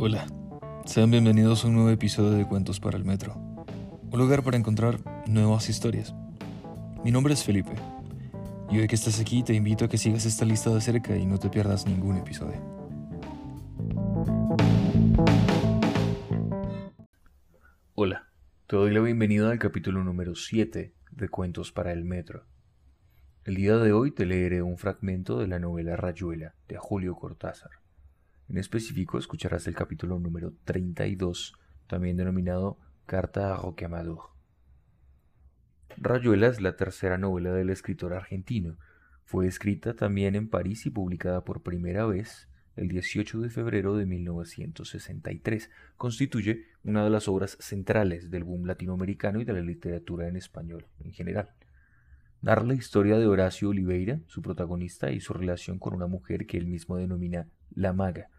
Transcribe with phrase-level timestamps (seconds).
[0.00, 0.28] Hola,
[0.86, 5.00] sean bienvenidos a un nuevo episodio de Cuentos para el Metro, un lugar para encontrar
[5.26, 6.14] nuevas historias.
[7.04, 7.72] Mi nombre es Felipe,
[8.70, 11.26] y hoy que estás aquí te invito a que sigas esta lista de cerca y
[11.26, 12.60] no te pierdas ningún episodio.
[17.96, 18.28] Hola,
[18.68, 22.44] te doy la bienvenida al capítulo número 7 de Cuentos para el Metro.
[23.42, 27.70] El día de hoy te leeré un fragmento de la novela Rayuela de Julio Cortázar.
[28.48, 31.52] En específico, escucharás el capítulo número 32,
[31.86, 34.30] también denominado Carta a Roque Amador.
[35.98, 38.78] Rayuela es la tercera novela del escritor argentino.
[39.24, 44.06] Fue escrita también en París y publicada por primera vez el 18 de febrero de
[44.06, 45.70] 1963.
[45.98, 50.86] Constituye una de las obras centrales del boom latinoamericano y de la literatura en español
[51.00, 51.50] en general.
[52.40, 56.56] Narra la historia de Horacio Oliveira, su protagonista, y su relación con una mujer que
[56.56, 58.30] él mismo denomina la maga,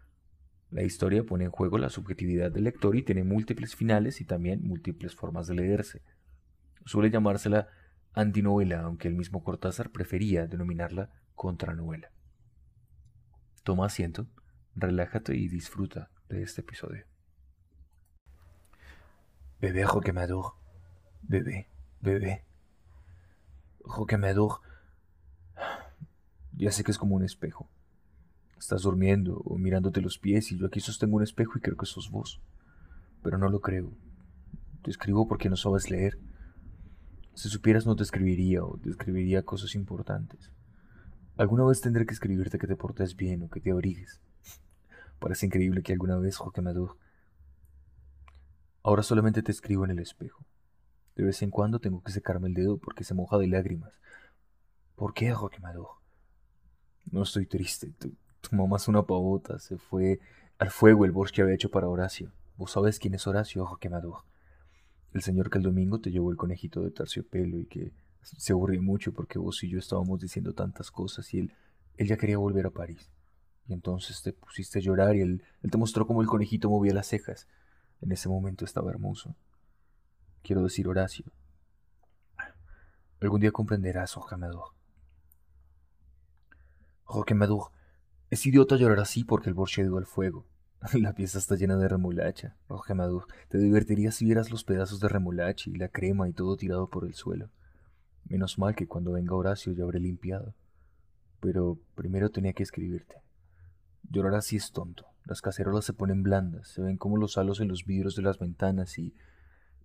[0.70, 4.62] la historia pone en juego la subjetividad del lector y tiene múltiples finales y también
[4.62, 6.02] múltiples formas de leerse.
[6.84, 7.68] Suele llamársela
[8.12, 12.12] antinovela, aunque el mismo Cortázar prefería denominarla contranovela.
[13.64, 14.28] Toma asiento,
[14.76, 17.04] relájate y disfruta de este episodio.
[19.60, 20.54] Bebé Roquemador,
[21.22, 21.68] bebé,
[22.00, 22.44] bebé.
[23.84, 24.60] Roquemador,
[26.56, 27.68] ya sé que es como un espejo
[28.60, 31.86] Estás durmiendo o mirándote los pies y yo aquí sostengo un espejo y creo que
[31.86, 32.42] sos vos.
[33.22, 33.90] Pero no lo creo.
[34.82, 36.18] Te escribo porque no sabes leer.
[37.32, 40.52] Si supieras no te escribiría o te escribiría cosas importantes.
[41.38, 44.20] Alguna vez tendré que escribirte que te portes bien o que te abrigues.
[45.18, 46.68] Parece increíble que alguna vez, Joaquín.
[48.82, 50.44] Ahora solamente te escribo en el espejo.
[51.16, 53.98] De vez en cuando tengo que secarme el dedo porque se moja de lágrimas.
[54.96, 55.64] ¿Por qué, Joaquín?
[57.10, 57.94] No estoy triste.
[58.40, 60.20] Tu mamá es una pavota, se fue
[60.58, 62.32] al fuego el borsch que había hecho para Horacio.
[62.56, 64.24] Vos sabés quién es Horacio, ojo quemador.
[65.12, 67.92] El señor que el domingo te llevó el conejito de terciopelo y que
[68.22, 71.52] se aburrió mucho porque vos y yo estábamos diciendo tantas cosas y él,
[71.96, 73.10] él ya quería volver a París.
[73.66, 76.94] Y entonces te pusiste a llorar y él, él te mostró cómo el conejito movía
[76.94, 77.48] las cejas.
[78.00, 79.34] En ese momento estaba hermoso.
[80.42, 81.26] Quiero decir, Horacio.
[83.20, 84.36] Algún día comprenderás, Roque
[87.06, 87.70] Roquemador,
[88.30, 90.46] es idiota llorar así porque el borche dio al fuego.
[90.94, 92.56] La pieza está llena de remolacha.
[92.68, 92.80] Oh,
[93.48, 97.04] te divertiría si vieras los pedazos de remolacha y la crema y todo tirado por
[97.04, 97.50] el suelo.
[98.28, 100.54] Menos mal que cuando venga Horacio ya habré limpiado.
[101.40, 103.16] Pero primero tenía que escribirte.
[104.08, 105.06] Llorar así es tonto.
[105.24, 108.38] Las cacerolas se ponen blandas, se ven como los halos en los vidrios de las
[108.38, 109.12] ventanas y,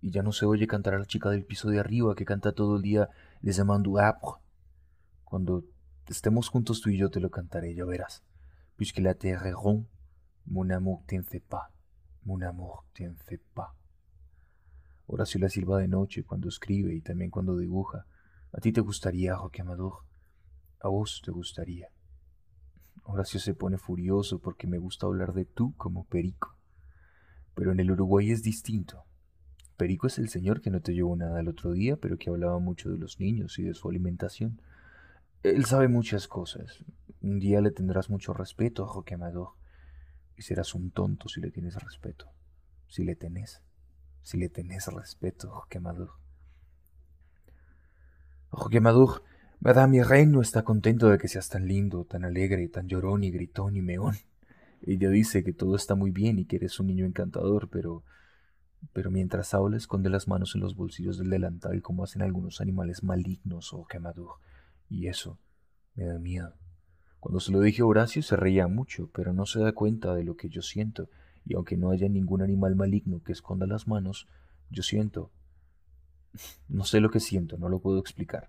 [0.00, 2.52] y ya no se oye cantar a la chica del piso de arriba que canta
[2.52, 3.10] todo el día
[3.42, 3.98] Les Amandou
[5.24, 5.64] Cuando
[6.06, 8.22] estemos juntos tú y yo te lo cantaré, ya verás
[8.76, 9.54] puisque la terre est
[10.48, 11.72] mon amour t'en fait pas,
[12.24, 13.74] mon amour t'en fait pas.
[15.08, 18.06] Horacio la silba de noche cuando escribe y también cuando dibuja.
[18.52, 20.04] A ti te gustaría, Roque Amador.
[20.80, 21.88] A vos te gustaría.
[23.04, 26.56] Horacio se pone furioso porque me gusta hablar de tú como Perico.
[27.54, 29.04] Pero en el Uruguay es distinto.
[29.76, 32.58] Perico es el señor que no te llevó nada el otro día, pero que hablaba
[32.58, 34.60] mucho de los niños y de su alimentación.
[35.42, 36.84] Él sabe muchas cosas.
[37.26, 39.48] Un día le tendrás mucho respeto a Roque Amador
[40.36, 42.30] y serás un tonto si le tienes respeto.
[42.86, 43.62] Si le tenés.
[44.22, 46.12] Si le tenés respeto, Roque Amador.
[48.52, 49.24] Roque Amador,
[49.58, 53.32] Madame Irene no está contento de que seas tan lindo, tan alegre, tan llorón y
[53.32, 54.14] gritón y meón.
[54.82, 58.04] Ella dice que todo está muy bien y que eres un niño encantador, pero
[58.92, 63.02] pero mientras habla esconde las manos en los bolsillos del delantal como hacen algunos animales
[63.02, 64.36] malignos o quemador
[64.88, 65.40] y eso
[65.96, 66.54] me da miedo.
[67.20, 70.24] Cuando se lo dije a Horacio se reía mucho, pero no se da cuenta de
[70.24, 71.08] lo que yo siento,
[71.44, 74.26] y aunque no haya ningún animal maligno que esconda las manos,
[74.70, 75.30] yo siento.
[76.68, 78.48] No sé lo que siento, no lo puedo explicar.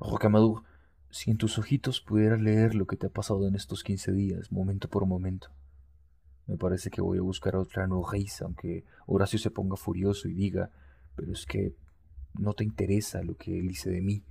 [0.00, 0.62] Rocamadur,
[1.10, 4.50] si en tus ojitos pudieras leer lo que te ha pasado en estos quince días,
[4.50, 5.50] momento por momento.
[6.46, 10.34] Me parece que voy a buscar a otra risa, aunque Horacio se ponga furioso y
[10.34, 10.70] diga,
[11.14, 11.74] pero es que
[12.38, 14.24] no te interesa lo que él dice de mí.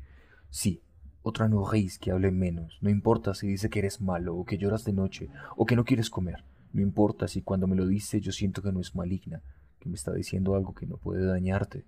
[0.50, 0.81] Sí,
[1.24, 2.78] otra nourrice que hable menos.
[2.81, 5.86] No importa si dice que eres malo o que lloras de noche o que no
[5.86, 6.44] quieres comer.
[6.74, 9.42] No importa si cuando me lo dice yo siento que no es maligna,
[9.80, 11.86] que me está diciendo algo que no puede dañarte.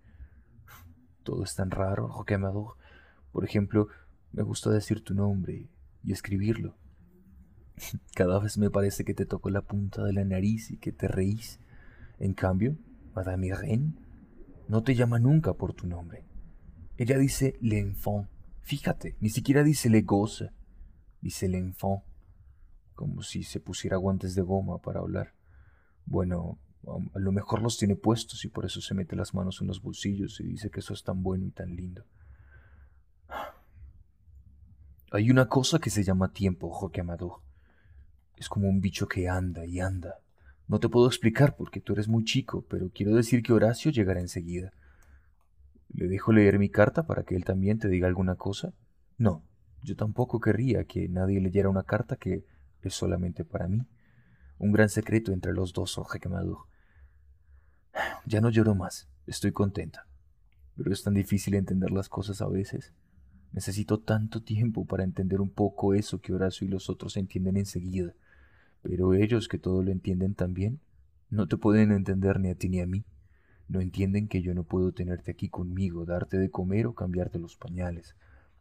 [1.23, 2.77] Todo es tan raro, Roque Amador.
[3.31, 3.89] Por ejemplo,
[4.31, 5.67] me gusta decir tu nombre
[6.03, 6.75] y escribirlo.
[8.15, 11.07] Cada vez me parece que te toco la punta de la nariz y que te
[11.07, 11.59] reís.
[12.19, 12.77] En cambio,
[13.13, 13.93] Madame Irene
[14.69, 16.23] no te llama nunca por tu nombre.
[16.97, 18.27] Ella dice l'enfant
[18.65, 20.51] Fíjate, ni siquiera dice le goza,
[21.21, 22.01] dice l'enfant,
[22.95, 25.35] como si se pusiera guantes de goma para hablar.
[26.07, 26.57] Bueno,
[27.13, 29.83] a lo mejor los tiene puestos y por eso se mete las manos en los
[29.83, 32.05] bolsillos y dice que eso es tan bueno y tan lindo.
[35.11, 37.41] Hay una cosa que se llama tiempo, Joque Amador.
[38.35, 40.15] Es como un bicho que anda y anda.
[40.67, 44.21] No te puedo explicar porque tú eres muy chico, pero quiero decir que Horacio llegará
[44.21, 44.73] enseguida.
[45.95, 48.73] ¿Le dejo leer mi carta para que él también te diga alguna cosa?
[49.17, 49.43] No,
[49.81, 52.43] yo tampoco querría que nadie leyera una carta que
[52.81, 53.87] es solamente para mí.
[54.57, 56.57] Un gran secreto entre los dos, Joque Amador.
[58.25, 60.05] Ya no lloro más, estoy contenta.
[60.75, 62.93] Pero es tan difícil entender las cosas a veces.
[63.53, 68.13] Necesito tanto tiempo para entender un poco eso que Horacio y los otros entienden enseguida.
[68.81, 70.81] Pero ellos, que todo lo entienden también,
[71.29, 73.05] no te pueden entender ni a ti ni a mí.
[73.67, 77.55] No entienden que yo no puedo tenerte aquí conmigo, darte de comer o cambiarte los
[77.55, 78.15] pañales,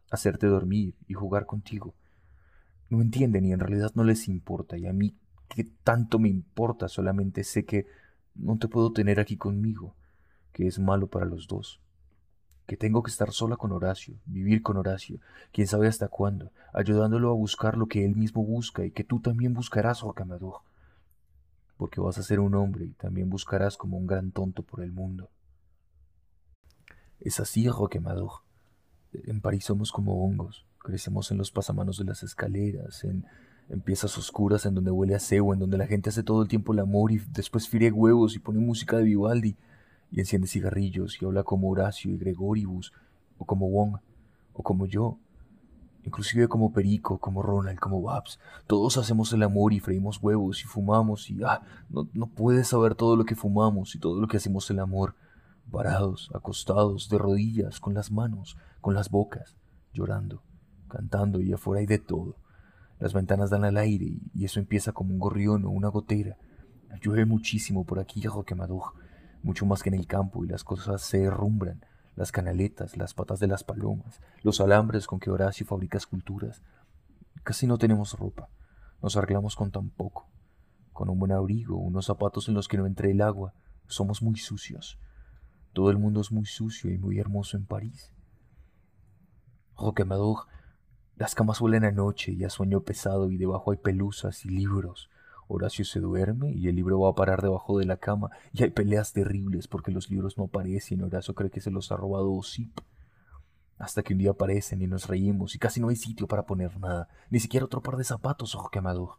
[0.09, 1.93] hacerte dormir y jugar contigo.
[2.89, 5.15] No entienden y en realidad no les importa, y a mí,
[5.49, 6.87] ¿qué tanto me importa?
[6.87, 7.85] Solamente sé que
[8.35, 9.95] no te puedo tener aquí conmigo,
[10.51, 11.79] que es malo para los dos.
[12.65, 15.19] Que tengo que estar sola con Horacio, vivir con Horacio,
[15.51, 19.19] quién sabe hasta cuándo, ayudándolo a buscar lo que él mismo busca y que tú
[19.19, 20.61] también buscarás, Rocamadour.
[21.77, 24.91] Porque vas a ser un hombre y también buscarás como un gran tonto por el
[24.91, 25.29] mundo.
[27.19, 28.43] Es así, Rocamadour.
[29.13, 33.25] En París somos como hongos, crecemos en los pasamanos de las escaleras, en
[33.69, 36.47] en piezas oscuras en donde huele a cebo, en donde la gente hace todo el
[36.47, 39.55] tiempo el amor y después fríe huevos y pone música de Vivaldi
[40.11, 42.93] y enciende cigarrillos y habla como Horacio y Gregoribus
[43.37, 43.97] o como Wong
[44.53, 45.17] o como yo,
[46.05, 48.39] inclusive como Perico, como Ronald, como Babs.
[48.67, 52.95] Todos hacemos el amor y freímos huevos y fumamos y ah, no, no puedes saber
[52.95, 55.15] todo lo que fumamos y todo lo que hacemos el amor,
[55.71, 59.57] parados, acostados, de rodillas, con las manos, con las bocas,
[59.93, 60.43] llorando,
[60.87, 62.37] cantando y afuera hay de todo.
[62.99, 66.37] Las ventanas dan al aire y eso empieza como un gorrión o una gotera.
[67.01, 68.93] Llueve muchísimo por aquí, Roquemador,
[69.43, 71.83] mucho más que en el campo y las cosas se derrumbran.
[72.15, 76.61] Las canaletas, las patas de las palomas, los alambres con que Horacio fabrica esculturas.
[77.43, 78.49] Casi no tenemos ropa.
[79.01, 80.27] Nos arreglamos con tan poco.
[80.93, 83.53] Con un buen abrigo, unos zapatos en los que no entre el agua.
[83.87, 84.97] Somos muy sucios.
[85.73, 88.13] Todo el mundo es muy sucio y muy hermoso en París.
[89.77, 90.47] Roquemador
[91.17, 95.09] las camas huelen a noche y a sueño pesado y debajo hay pelusas y libros.
[95.47, 98.71] Horacio se duerme y el libro va a parar debajo de la cama y hay
[98.71, 101.03] peleas terribles porque los libros no aparecen.
[101.03, 102.79] Horacio cree que se los ha robado Osip.
[103.77, 106.79] Hasta que un día aparecen y nos reímos y casi no hay sitio para poner
[106.79, 109.17] nada, ni siquiera otro par de zapatos, ojo quemado.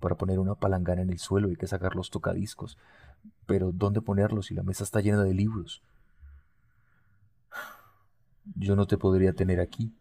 [0.00, 2.76] Para poner una palangana en el suelo hay que sacar los tocadiscos.
[3.46, 5.82] Pero ¿dónde ponerlos si la mesa está llena de libros?
[8.54, 9.92] Yo no te podría tener aquí,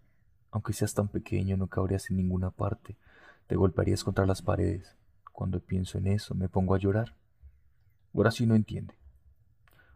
[0.51, 2.97] aunque seas tan pequeño, no cabrías en ninguna parte.
[3.47, 4.95] Te golpearías contra las paredes.
[5.35, 7.13] Cuando pienso en eso, me pongo a llorar.
[8.13, 8.93] Horacio no entiende.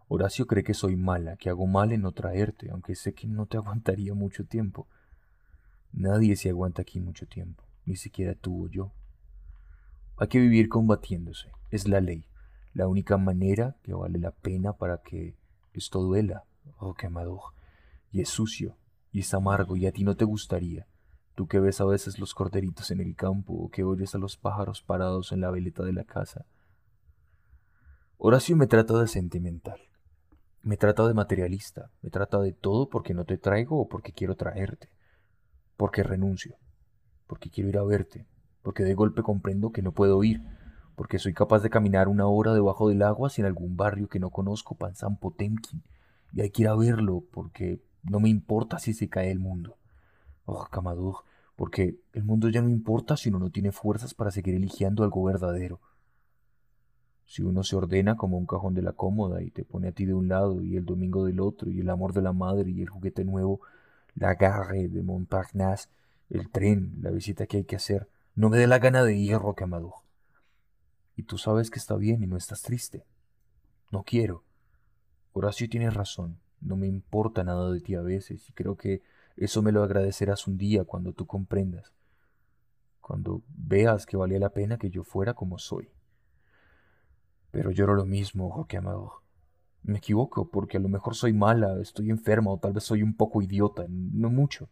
[0.09, 3.45] Horacio cree que soy mala, que hago mal en no traerte, aunque sé que no
[3.45, 4.85] te aguantaría mucho tiempo.
[5.93, 8.91] Nadie se aguanta aquí mucho tiempo, ni siquiera tú o yo.
[10.17, 12.25] Hay que vivir combatiéndose, es la ley,
[12.73, 15.37] la única manera que vale la pena para que
[15.73, 16.43] esto duela,
[16.79, 17.53] oh quemador,
[18.11, 18.75] y es sucio,
[19.13, 20.85] y es amargo y a ti no te gustaría.
[21.39, 24.35] Tú que ves a veces los corderitos en el campo o que oyes a los
[24.35, 26.45] pájaros parados en la veleta de la casa.
[28.17, 29.79] Horacio me trata de sentimental.
[30.63, 31.91] Me trata de materialista.
[32.01, 34.89] Me trata de todo porque no te traigo o porque quiero traerte.
[35.77, 36.57] Porque renuncio.
[37.25, 38.27] Porque quiero ir a verte.
[38.61, 40.41] Porque de golpe comprendo que no puedo ir.
[40.97, 44.29] Porque soy capaz de caminar una hora debajo del agua sin algún barrio que no
[44.29, 45.83] conozco, Panzán Potemkin.
[46.33, 49.77] Y hay que ir a verlo porque no me importa si se cae el mundo.
[50.43, 51.23] Oh, Camadug,
[51.59, 55.25] porque el mundo ya no importa si uno no tiene fuerzas para seguir eligiendo algo
[55.25, 55.81] verdadero.
[57.25, 60.05] Si uno se ordena como un cajón de la cómoda y te pone a ti
[60.05, 62.81] de un lado y el domingo del otro y el amor de la madre y
[62.81, 63.59] el juguete nuevo,
[64.15, 65.89] la garre de Montparnasse,
[66.29, 69.37] el tren, la visita que hay que hacer, no me dé la gana de ir,
[69.37, 69.95] Rocamadug.
[71.17, 73.03] Y tú sabes que está bien y no estás triste.
[73.91, 74.45] No quiero.
[75.33, 76.39] Horacio tiene razón.
[76.61, 79.01] No me importa nada de ti a veces y creo que
[79.39, 81.93] eso me lo agradecerás un día cuando tú comprendas,
[82.99, 85.89] cuando veas que valía la pena que yo fuera como soy.
[87.51, 89.23] Pero lloro lo mismo, Roque Amado.
[89.81, 93.15] Me equivoco porque a lo mejor soy mala, estoy enferma o tal vez soy un
[93.15, 94.69] poco idiota, no mucho,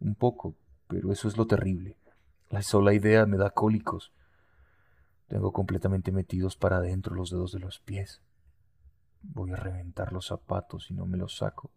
[0.00, 0.56] un poco,
[0.88, 1.98] pero eso es lo terrible.
[2.48, 4.12] La sola idea me da cólicos.
[5.26, 8.22] Tengo completamente metidos para adentro los dedos de los pies.
[9.20, 11.70] Voy a reventar los zapatos y no me los saco.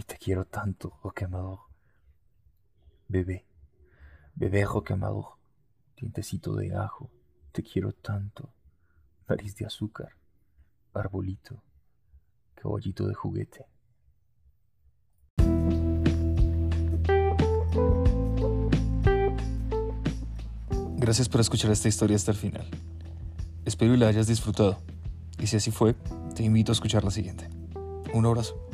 [0.00, 1.58] Y te quiero tanto, Roque Amador.
[3.06, 3.44] Bebé,
[4.34, 5.34] bebé Roque Amador,
[5.94, 7.10] dientecito de ajo,
[7.52, 8.50] te quiero tanto.
[9.28, 10.16] nariz de azúcar,
[10.94, 11.62] arbolito,
[12.54, 13.66] caballito de juguete.
[20.96, 22.66] Gracias por escuchar esta historia hasta el final.
[23.66, 24.78] Espero que la hayas disfrutado.
[25.38, 25.92] Y si así fue,
[26.34, 27.50] te invito a escuchar la siguiente.
[28.14, 28.70] Un abrazo.